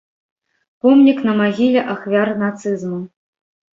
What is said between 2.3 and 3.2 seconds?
нацызму.